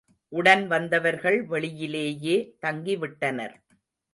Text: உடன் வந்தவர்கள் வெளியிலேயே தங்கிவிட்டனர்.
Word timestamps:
உடன் 0.33 0.63
வந்தவர்கள் 0.67 1.37
வெளியிலேயே 1.49 2.35
தங்கிவிட்டனர். 2.61 3.55